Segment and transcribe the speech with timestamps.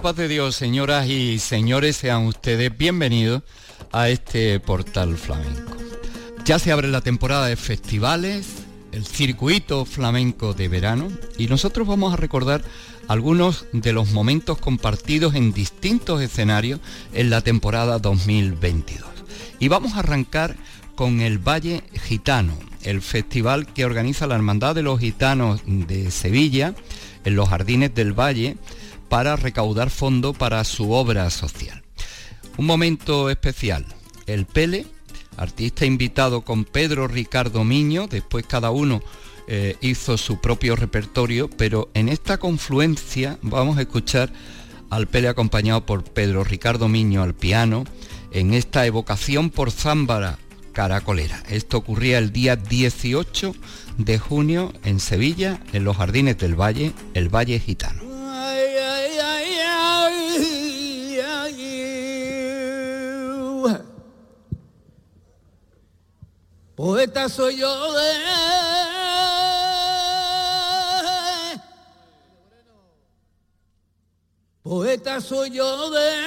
[0.00, 3.42] paz de Dios, señoras y señores, sean ustedes bienvenidos
[3.92, 5.76] a este portal flamenco.
[6.46, 8.46] Ya se abre la temporada de festivales,
[8.92, 12.62] el circuito flamenco de verano y nosotros vamos a recordar
[13.08, 16.80] algunos de los momentos compartidos en distintos escenarios
[17.12, 19.06] en la temporada 2022.
[19.58, 20.56] Y vamos a arrancar
[20.94, 22.54] con el Valle Gitano,
[22.84, 26.74] el festival que organiza la Hermandad de los Gitanos de Sevilla
[27.26, 28.56] en los Jardines del Valle
[29.10, 31.82] para recaudar fondo para su obra social.
[32.56, 33.84] Un momento especial,
[34.26, 34.86] el Pele,
[35.36, 39.02] artista invitado con Pedro Ricardo Miño, después cada uno
[39.48, 44.32] eh, hizo su propio repertorio, pero en esta confluencia vamos a escuchar
[44.90, 47.84] al Pele acompañado por Pedro Ricardo Miño al piano,
[48.32, 50.38] en esta evocación por Zámbara
[50.72, 51.42] Caracolera.
[51.48, 53.56] Esto ocurría el día 18
[53.98, 58.09] de junio en Sevilla, en los Jardines del Valle, el Valle Gitano.
[66.80, 68.12] Poeta soy yo de
[74.62, 76.20] Poeta soy yo de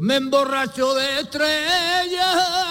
[0.00, 2.69] Me emborracho de estrellas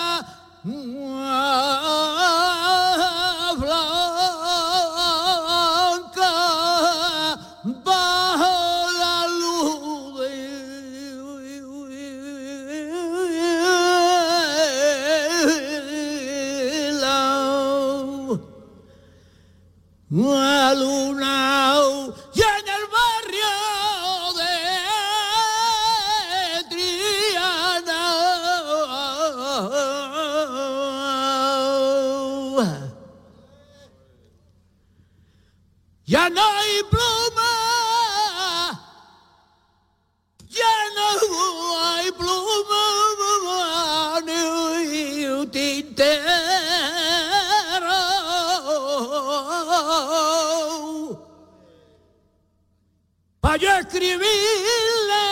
[53.90, 55.24] escribirle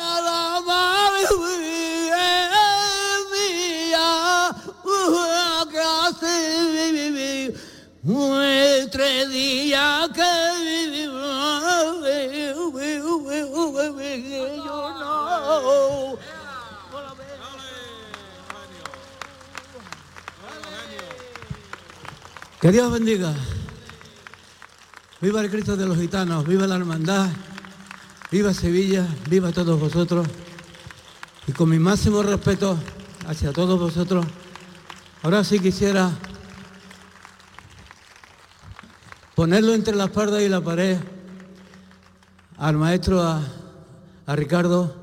[0.00, 1.26] a la madre
[22.60, 23.34] que Que Dios bendiga.
[25.20, 27.28] Viva el Cristo de los gitanos, viva la hermandad,
[28.32, 30.26] viva Sevilla, viva todos vosotros.
[31.46, 32.78] Y con mi máximo respeto
[33.26, 34.24] hacia todos vosotros,
[35.22, 36.10] ahora sí quisiera
[39.34, 40.96] ponerlo entre la espalda y la pared
[42.56, 43.42] al maestro, a,
[44.28, 44.94] Ricardo,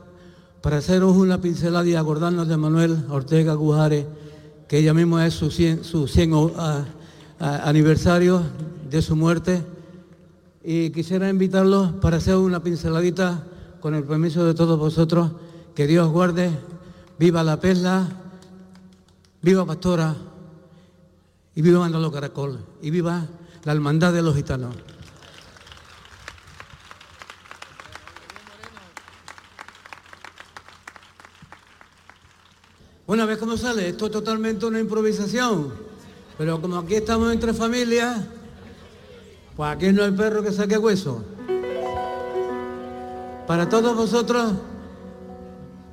[0.64, 4.08] para haceros una pincelada y acordarnos de Manuel Ortega Gujares,
[4.68, 6.34] que ella misma es su 100, su 100
[7.40, 8.42] aniversario
[8.90, 9.64] de su muerte
[10.72, 13.44] y quisiera invitarlos para hacer una pinceladita
[13.82, 15.32] con el permiso de todos vosotros.
[15.74, 16.52] Que Dios guarde,
[17.18, 18.08] viva la Pesla,
[19.42, 20.16] viva Pastora
[21.56, 23.26] y viva Manolo Caracol y viva
[23.64, 24.76] la hermandad de los gitanos.
[33.08, 33.90] Bueno, ¿ves cómo sale?
[33.90, 35.74] Esto es totalmente una improvisación,
[36.38, 38.24] pero como aquí estamos entre familias,
[39.60, 41.22] pues aquí no hay perro que saque hueso.
[43.46, 44.54] Para todos vosotros,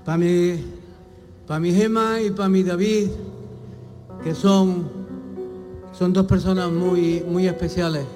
[0.04, 0.64] para mi,
[1.48, 3.08] para mi Gema y para mi David,
[4.22, 4.88] que son,
[5.92, 8.06] son dos personas muy, muy especiales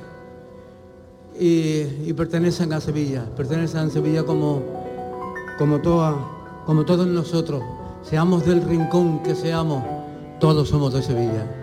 [1.37, 4.63] y, pertenecen a Sevilla, pertenecen a Sevilla como,
[5.59, 6.15] como, toda,
[6.65, 7.61] como todos nosotros,
[8.03, 9.83] seamos del rincón que seamos,
[10.39, 11.60] todos somos de Sevilla.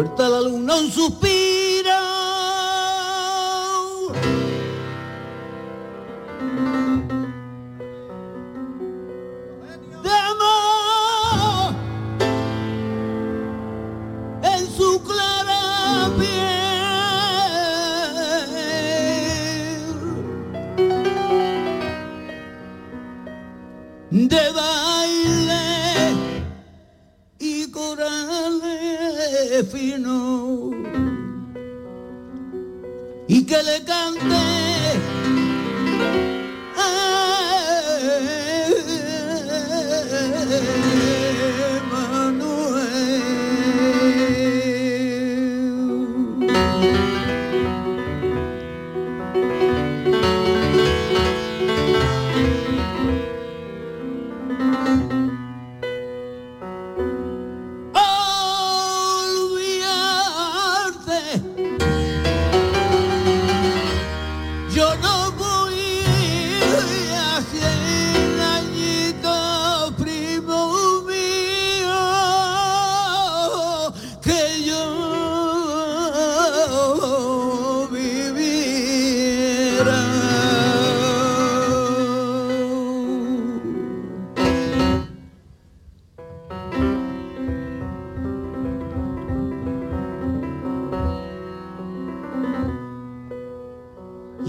[0.00, 1.49] suelta la luna un suspiro.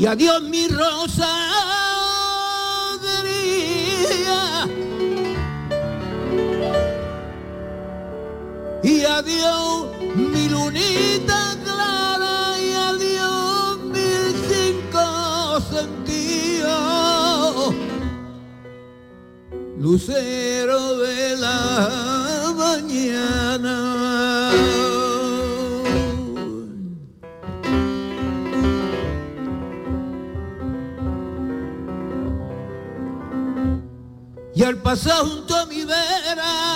[0.06, 1.30] Adiós mi rosa
[8.84, 15.06] y adiós mi lunita clara y adiós mis cinco
[15.70, 17.02] sentidos.
[19.78, 23.71] Lucero de la mañana
[34.78, 36.71] pasar junto a mi vera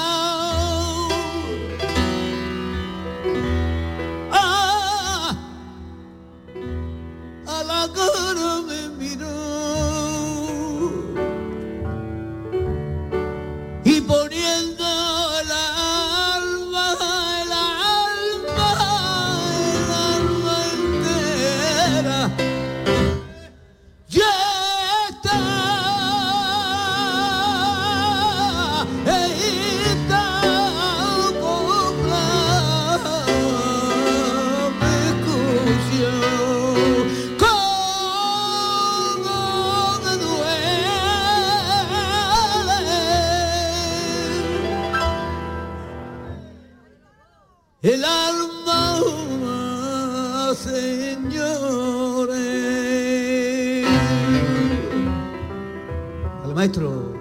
[56.85, 57.13] Maestro.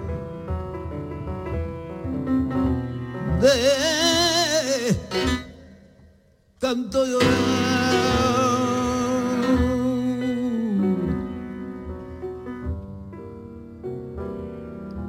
[3.41, 4.95] De
[6.59, 7.65] tanto llorar.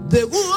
[0.09, 0.56] devuelva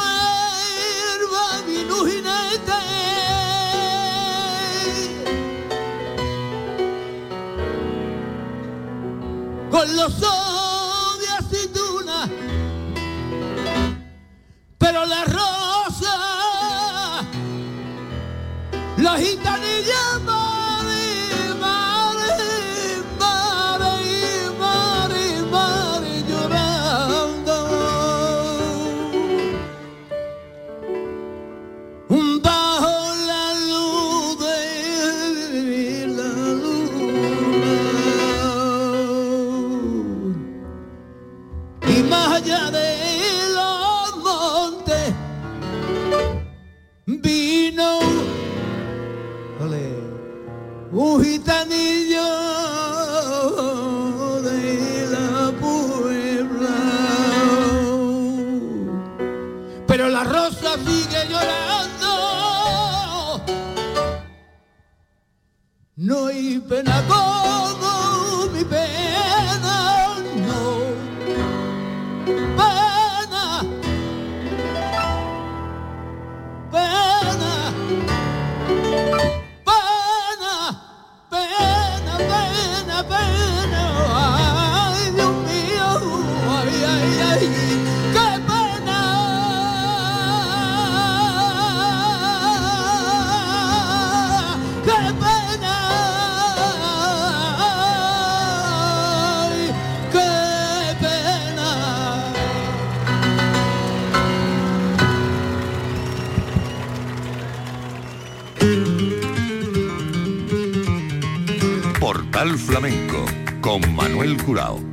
[114.19, 114.83] Manuel Curao.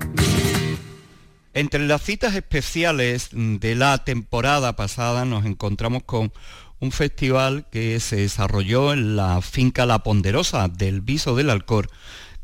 [1.53, 6.33] Entre las citas especiales de la temporada pasada nos encontramos con
[6.79, 11.91] un festival que se desarrolló en la finca La Ponderosa del Viso del Alcor,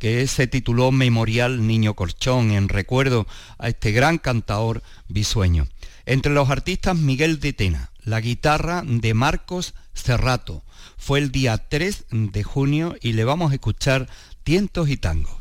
[0.01, 5.69] que se tituló Memorial Niño Corchón en recuerdo a este gran cantador bisueño.
[6.05, 10.65] Entre los artistas Miguel de Tena, la guitarra de Marcos Cerrato.
[10.99, 14.09] Fue el día 3 de junio y le vamos a escuchar
[14.43, 15.39] tientos y tango.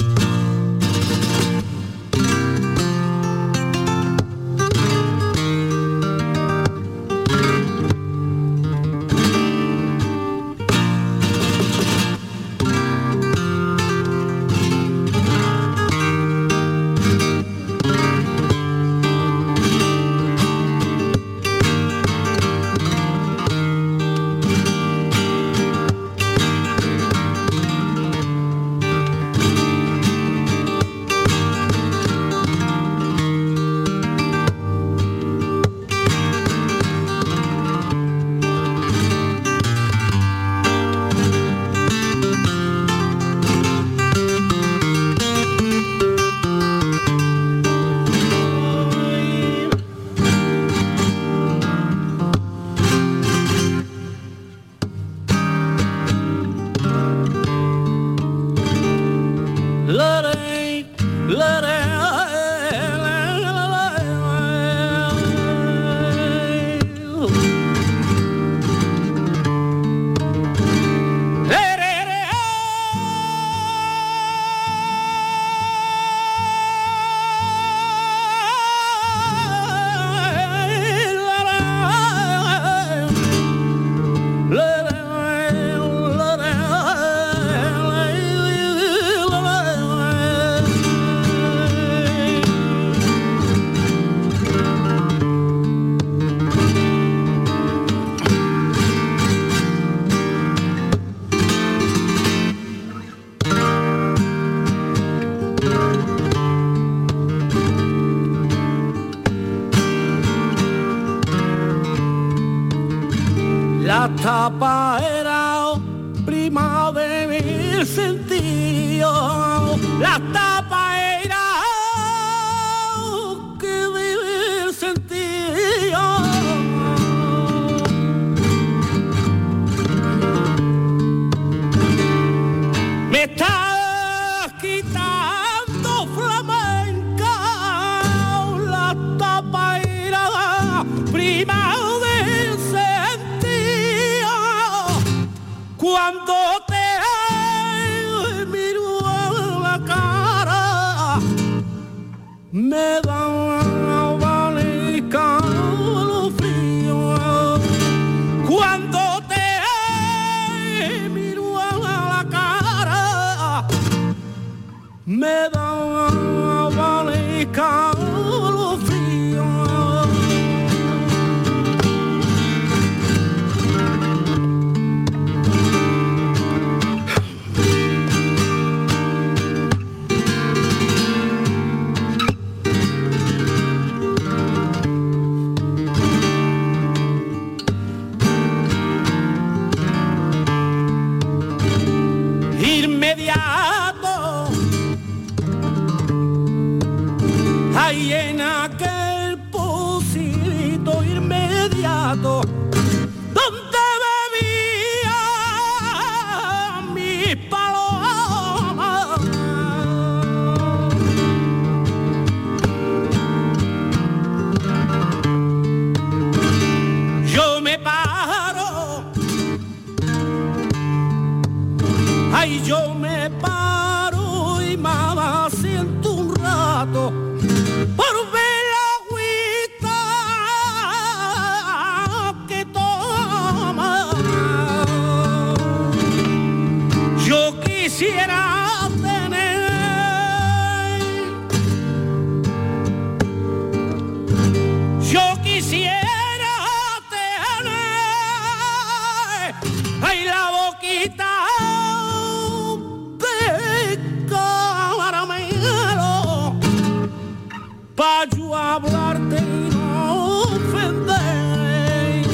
[258.02, 262.26] para yo hablarte y no ofender.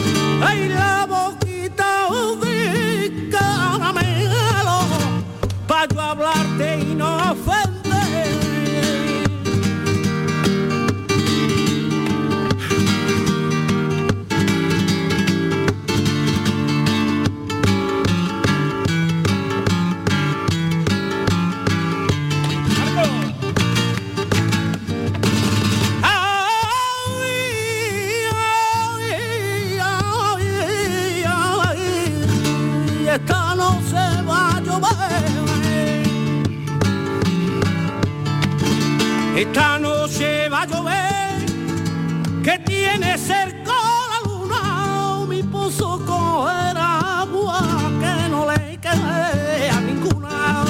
[0.42, 0.87] Ay, la
[39.38, 41.46] Esta noche va a llover,
[42.44, 43.72] que tiene cerca
[44.12, 47.62] la luna, mi pozo coger agua
[48.00, 50.66] que no le quede a ninguna.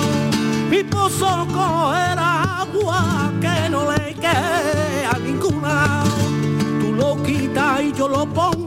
[0.69, 6.03] Mi pozo coger agua que no le quede a ninguna.
[6.81, 8.66] Tú lo quitas y yo lo pongo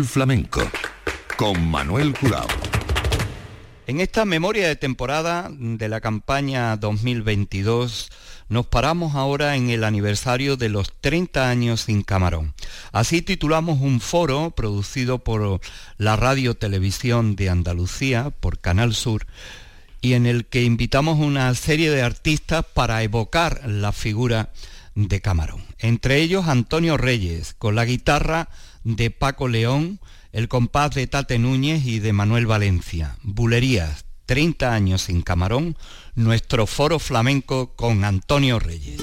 [0.00, 0.62] Flamenco
[1.36, 2.46] con Manuel Curao.
[3.86, 8.08] En esta memoria de temporada de la campaña 2022
[8.48, 12.54] nos paramos ahora en el aniversario de los 30 años sin Camarón.
[12.90, 15.60] Así titulamos un foro producido por
[15.98, 19.26] la Radio Televisión de Andalucía, por Canal Sur,
[20.00, 24.48] y en el que invitamos una serie de artistas para evocar la figura
[24.94, 25.62] de Camarón.
[25.78, 28.48] Entre ellos Antonio Reyes, con la guitarra
[28.84, 30.00] de Paco León,
[30.32, 33.16] el compás de Tate Núñez y de Manuel Valencia.
[33.22, 35.76] Bulerías, 30 años sin Camarón,
[36.14, 39.02] nuestro foro flamenco con Antonio Reyes.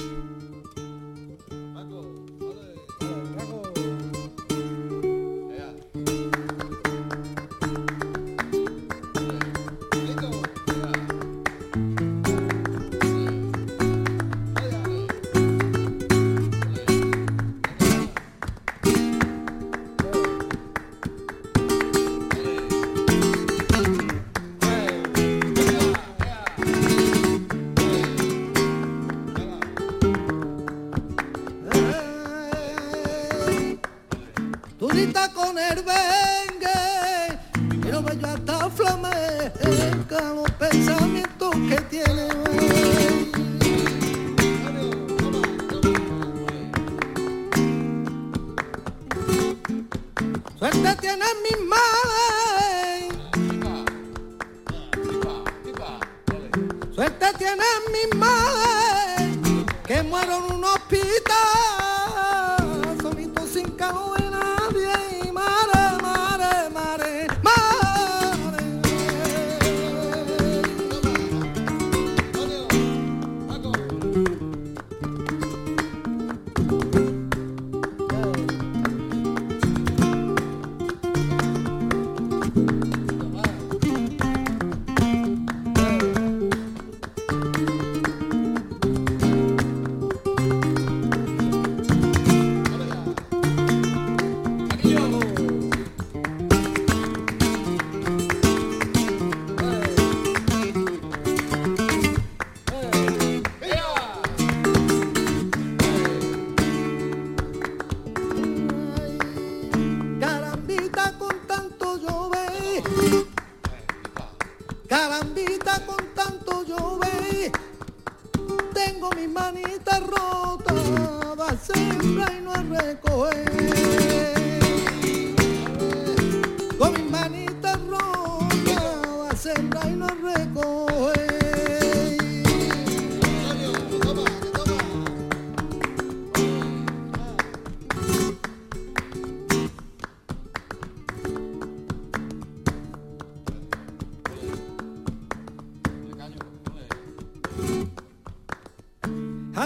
[39.58, 40.04] Sin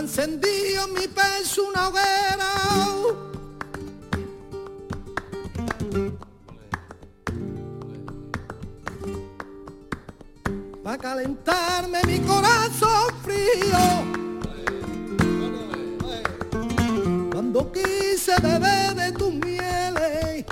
[0.00, 2.54] encendido mi pecho una hoguera.
[10.82, 13.78] para calentarme mi corazón frío.
[17.32, 20.44] Cuando quise beber de tus mieles,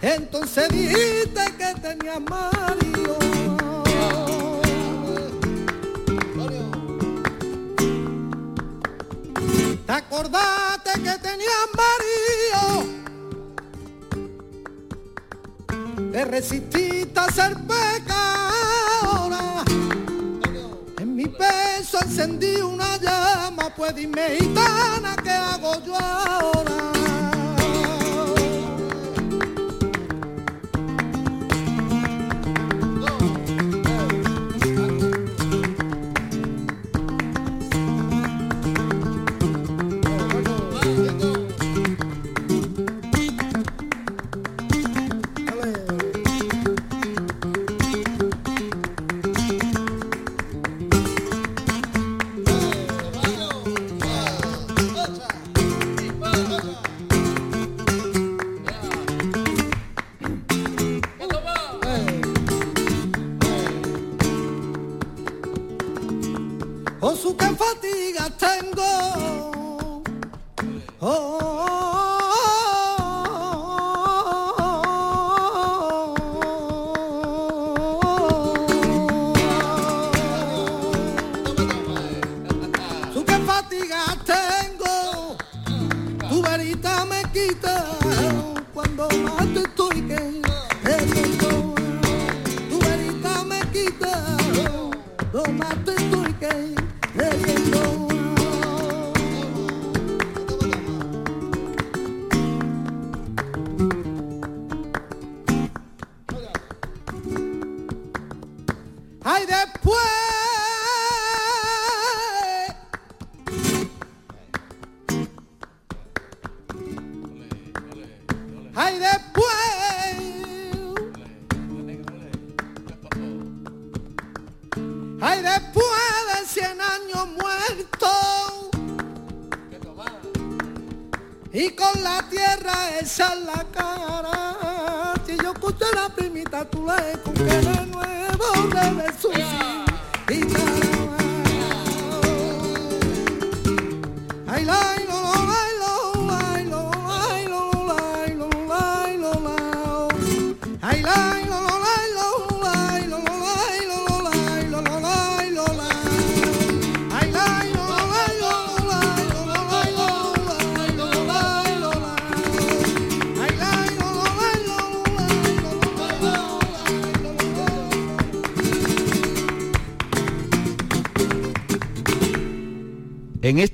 [0.00, 2.79] entonces dijiste que tenía marido.
[10.10, 12.62] ¿Te acordaste que tenías marido?
[16.10, 19.62] Te resististe a ser pecadora.
[20.98, 26.79] En mi peso encendí una llama, pues dime gitana, ¿qué hago yo ahora?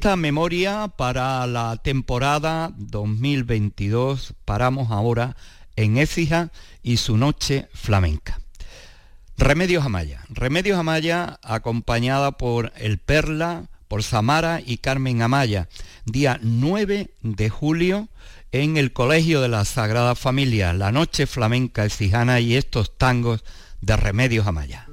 [0.07, 5.35] Esta memoria para la temporada 2022 paramos ahora
[5.75, 6.53] en Écija
[6.85, 8.39] y su noche flamenca.
[9.37, 10.23] Remedios Amaya.
[10.29, 15.69] Remedios Amaya acompañada por El Perla, por Samara y Carmen Amaya,
[16.05, 18.09] día 9 de julio
[18.53, 23.43] en el Colegio de la Sagrada Familia, la noche flamenca ecijana y estos tangos
[23.81, 24.87] de Remedios Amaya.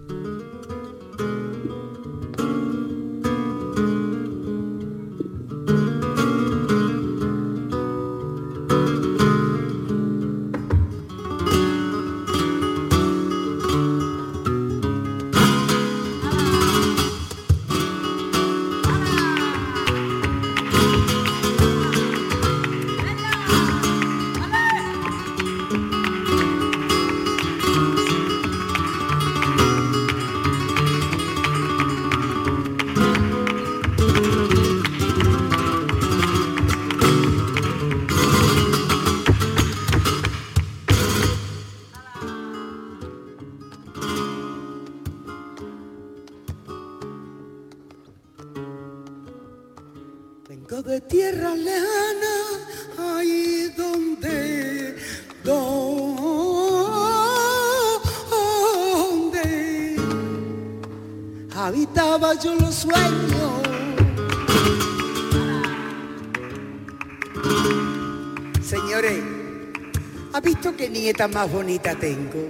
[71.27, 72.49] Más bonita tengo?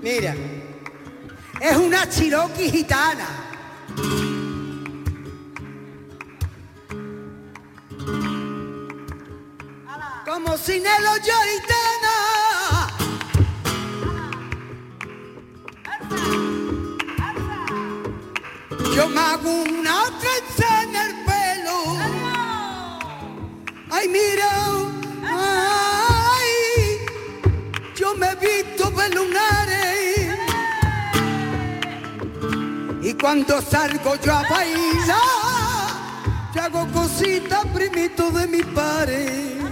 [0.00, 0.34] Mira,
[1.60, 3.28] es una chiroqui gitana.
[10.26, 12.14] Como sin el hoyo gitana.
[18.94, 21.76] Yo me hago una trenza en el pelo.
[23.90, 24.51] Ay, mira,
[33.22, 35.16] cuando salgo yo a bailar,
[36.52, 39.62] yo hago cositas primito de mi pared.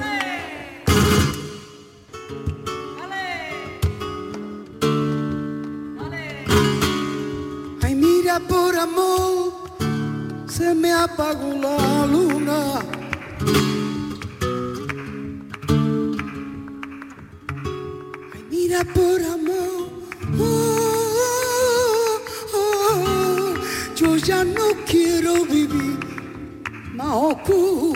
[7.82, 9.52] Ay, mira por amor,
[10.46, 12.78] se me apagó la luna.
[18.32, 19.29] Ay, mira por amor,
[24.70, 24.76] ya
[26.94, 27.89] no quiero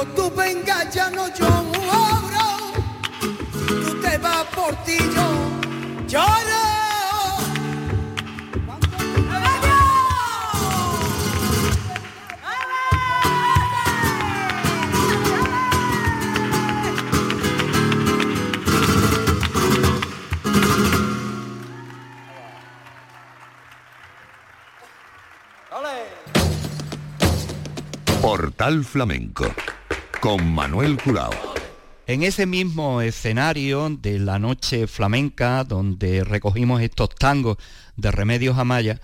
[0.00, 1.42] Cuando tú vengas ya no si
[3.84, 5.28] tú te vas por ti yo
[6.08, 6.70] lloro.
[28.22, 29.44] Portal Flamenco
[30.20, 31.32] con Manuel Curao.
[32.06, 37.56] En ese mismo escenario de la noche flamenca, donde recogimos estos tangos
[37.96, 39.00] de Remedios Amaya,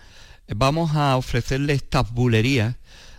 [0.48, 2.76] vamos a ofrecerle estas bulerías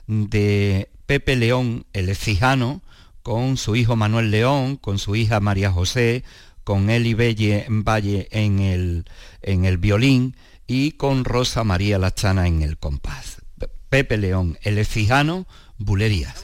[0.08, 2.82] de Pepe León, el ecijano,
[3.24, 6.24] con su hijo Manuel León, con su hija María José,
[6.64, 9.06] con Eli Belle Valle en el,
[9.42, 10.36] en el violín
[10.68, 13.42] y con Rosa María Lachana en el compás.
[13.90, 16.44] Pepe León, el Ecijano, Bulerías.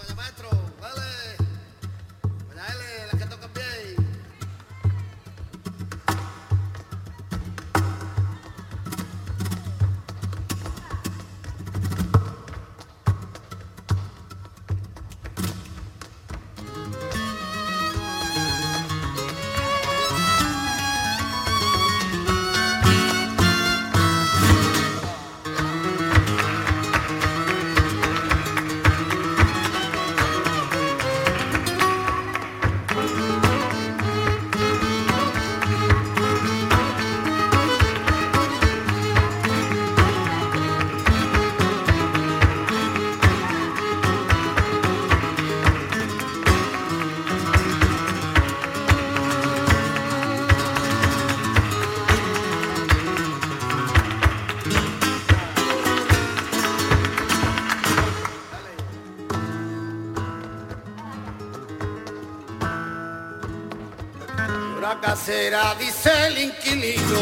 [65.25, 67.19] Casera, dice el inquilino,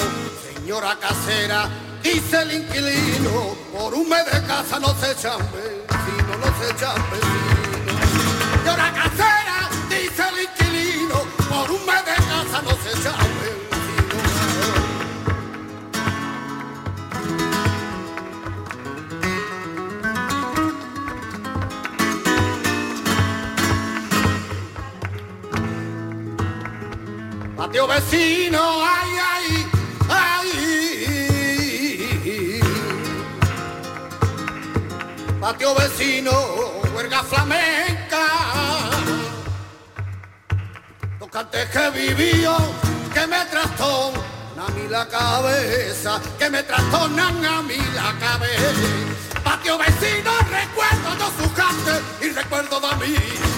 [0.55, 1.69] señora casera,
[2.01, 6.95] dice el inquilino, por un mes de casa no se echan vecinos, no se echan
[7.11, 7.40] vecinos.
[27.71, 29.47] Patio vecino, ay, ay,
[30.09, 30.49] ay.
[35.39, 36.31] Patio vecino,
[36.93, 38.27] huelga flamenca.
[41.17, 42.57] Tocante que vivió,
[43.13, 49.41] que me trastorna a mí la cabeza, que me trastornan a mí la cabeza.
[49.45, 53.50] Patio vecino, recuerdo yo su cante y recuerdo de mí.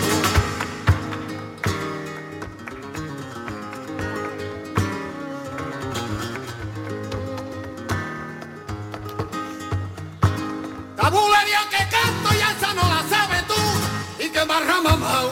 [11.70, 14.24] Que canto y esa no la sabes tú.
[14.24, 15.32] Y que marra mamao,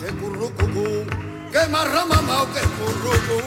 [0.00, 1.06] que currucucú,
[1.52, 3.40] que marra mamao, que currucucú.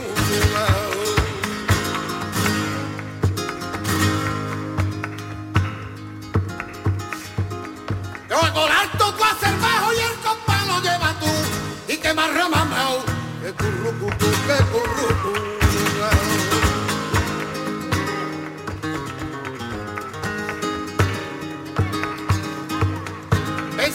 [8.28, 11.92] Yo hago el alto, tú haces el bajo y el compás lo llevas tú.
[11.92, 13.04] Y que marra mamao,
[13.42, 15.53] que currucucú, que currucucú.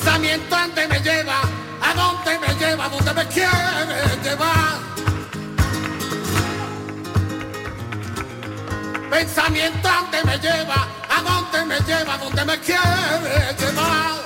[0.09, 1.39] Pensamiento ante me lleva,
[1.81, 3.51] a dónde me lleva, a dónde me quiere
[4.23, 4.79] llevar.
[9.11, 14.23] Pensamiento ante me lleva, a dónde me lleva, a dónde me quiere llevar.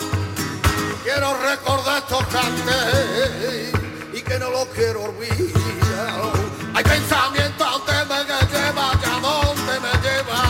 [1.04, 3.74] Quiero recordar estos cantes
[4.14, 6.32] y que no los quiero olvidar.
[6.76, 10.44] Hay pensamiento ante me lleva, a dónde me lleva,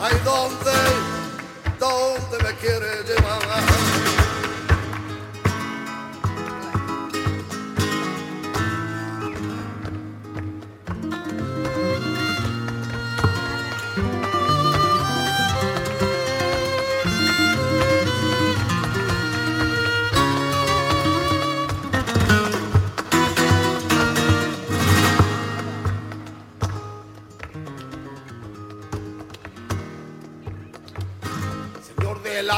[0.00, 0.72] hay dónde,
[1.78, 3.17] dónde me quiere llevar.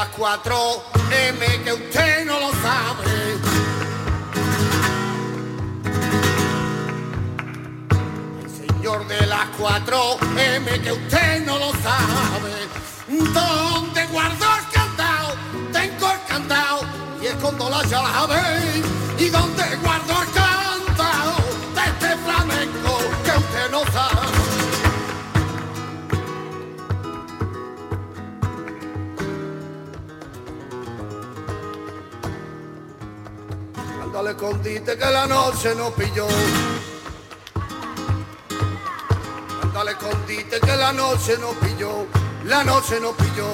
[0.01, 3.37] Las 4M que usted no lo sabe.
[8.41, 12.51] El señor de las 4M que usted no lo sabe.
[13.09, 15.35] ¿Dónde guardo el candado?
[15.71, 16.81] Tengo el candado
[17.21, 18.41] y escondo la llave.
[19.19, 21.35] ¿Y dónde guardo el candado
[21.75, 24.30] de este flamenco que usted no sabe?
[34.11, 36.27] Cuando le escondite que la noche no pilló.
[39.61, 42.05] Cuando le escondite que la noche no pilló,
[42.43, 43.47] la noche no pilló.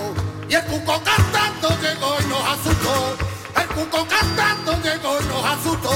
[0.50, 3.18] Y el cuco cantando llegó y nos asustó.
[3.56, 5.92] El cuco cantando llegó y nos asustó.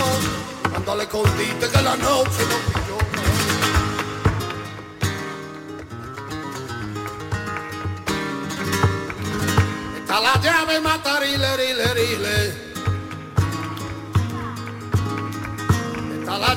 [0.69, 2.80] Cuando le escondite que la noche no pilló.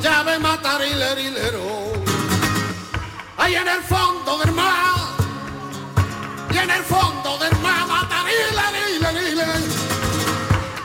[0.04, 1.64] llave matarilero.
[3.38, 4.96] Ahí en el fondo del mar,
[6.52, 8.74] y en el fondo del mar matarilero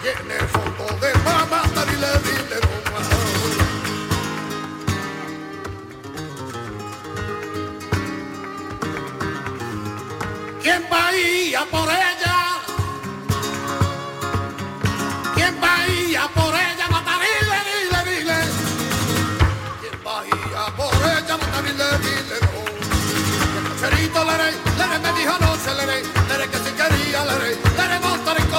[0.03, 2.70] Y en el fondo del mar matarilero
[10.63, 12.09] ¿Quién va a ir a por él?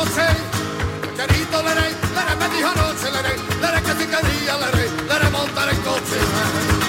[0.01, 0.27] Coche.
[1.03, 1.95] Cocherito, le rey,
[2.39, 3.37] me dijo no se le rey,
[3.85, 6.81] que si quería, le rey, le montar en coche.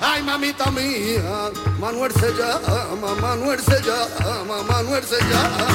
[0.00, 5.66] Ay mamita mía, Manuel se llama, Manuel se llama, Manuel se llama.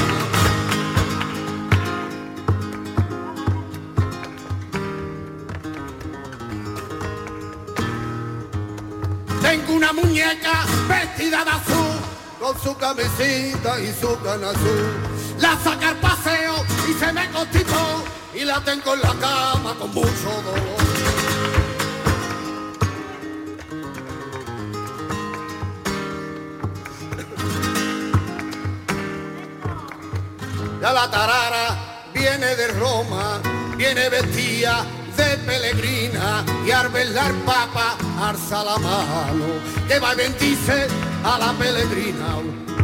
[9.42, 11.96] Tengo una muñeca vestida de azul,
[12.40, 14.52] con su camisita y su cana
[15.40, 18.04] la saca al paseo y se me constipó
[18.34, 20.85] y la tengo en la cama con mucho dolor.
[30.80, 31.76] Ya la tarara
[32.12, 33.40] viene de Roma,
[33.76, 34.84] viene vestida
[35.16, 39.46] de peregrina y al verla el papa alza la mano
[39.88, 40.86] que va a bendice
[41.24, 42.36] a la peregrina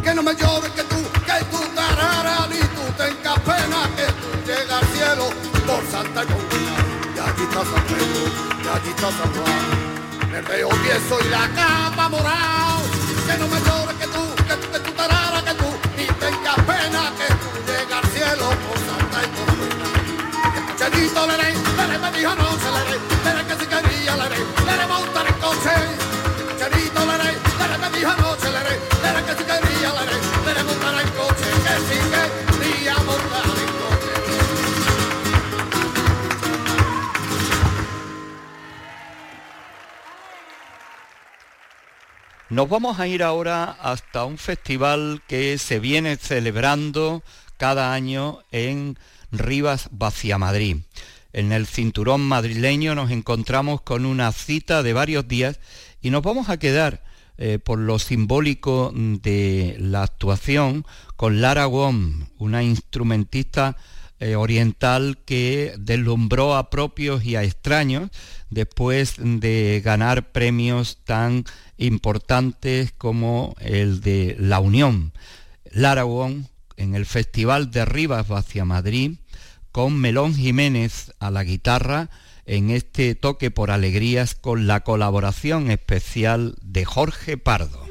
[0.02, 4.32] que no me llores que tú, que tú tarara ni tú tengas pena, que tú
[4.74, 5.28] al cielo
[5.66, 6.76] por Santa Colina.
[7.14, 8.24] Y allí está San Pedro,
[8.62, 12.82] y allí está San Juan, el rey tieso y la capa morado.
[13.26, 14.24] Que no me llores que tú,
[14.72, 15.66] que tú tarara, que tú
[15.96, 17.41] ni tengas pena, que
[42.52, 47.22] Nos vamos a ir ahora hasta un festival que se viene celebrando
[47.62, 48.98] cada año en
[49.30, 50.78] Rivas Vacia Madrid.
[51.32, 55.60] En el cinturón madrileño nos encontramos con una cita de varios días
[56.00, 57.04] y nos vamos a quedar
[57.38, 60.84] eh, por lo simbólico de la actuación
[61.14, 63.76] con Lara Wong, una instrumentista
[64.18, 68.10] eh, oriental que deslumbró a propios y a extraños
[68.50, 71.44] después de ganar premios tan
[71.78, 75.12] importantes como el de La Unión.
[75.70, 76.46] Lara Wong
[76.76, 79.18] en el Festival de Rivas hacia Madrid
[79.72, 82.10] con Melón Jiménez a la guitarra
[82.44, 87.81] en este toque por alegrías con la colaboración especial de Jorge Pardo.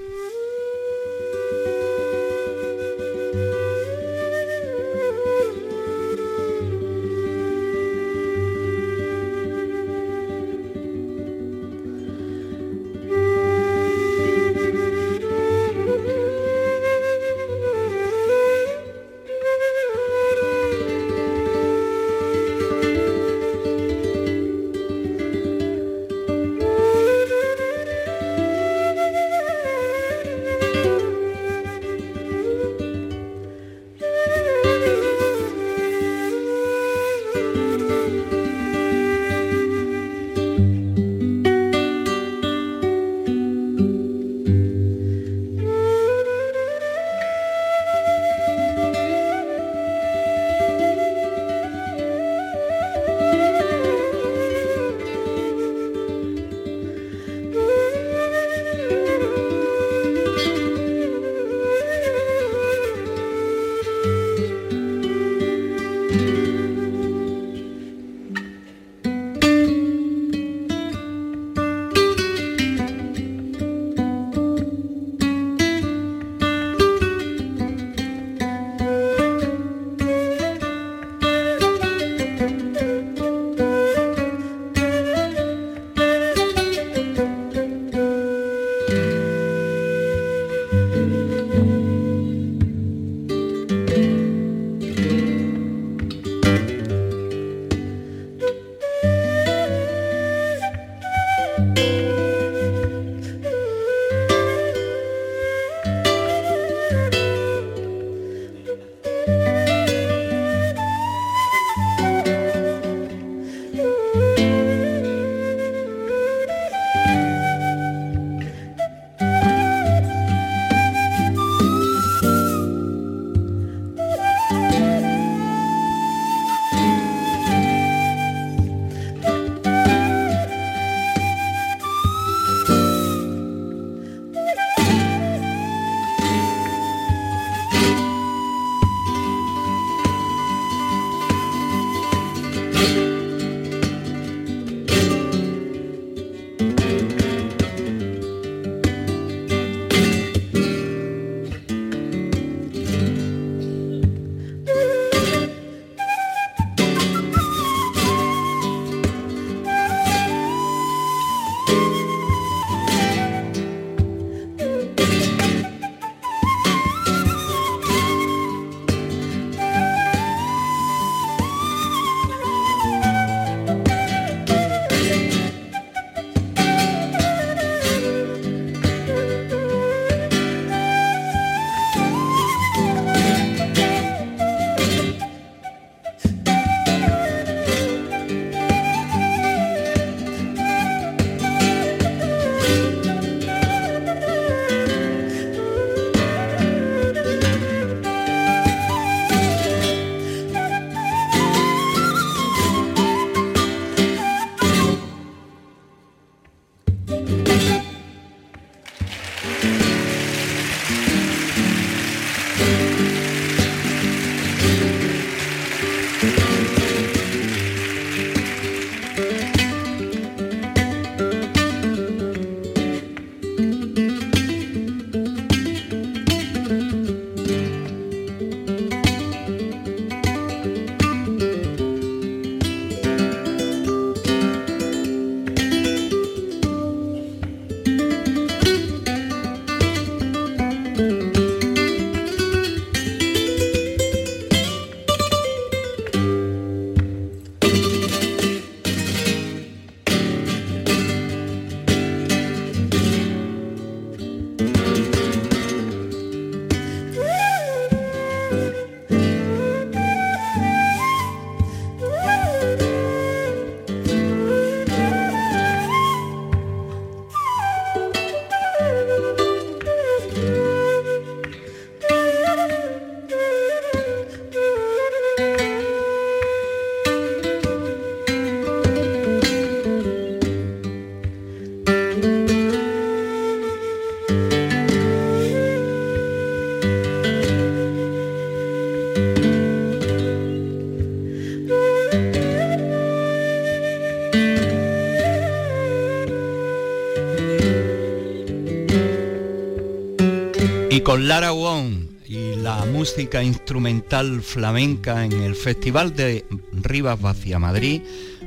[301.12, 308.01] Con Lara Wong y la música instrumental flamenca en el Festival de Rivas Vacia Madrid,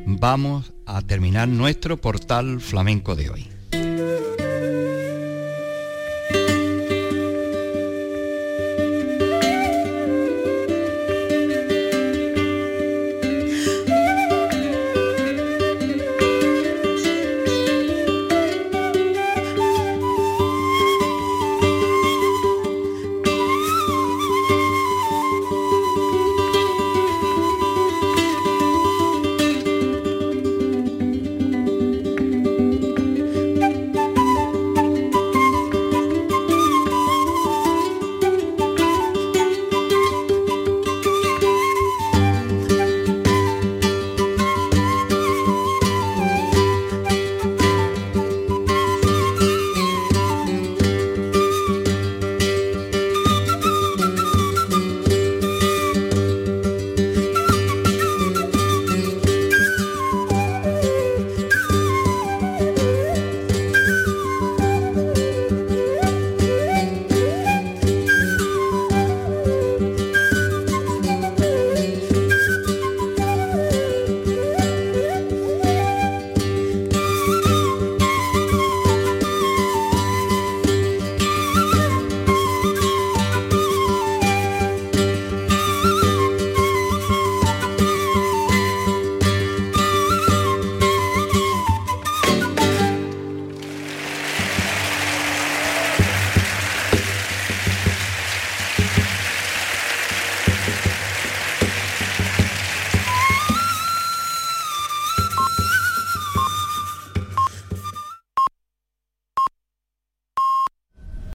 [0.06, 3.53] vamos a terminar nuestro portal flamenco de hoy.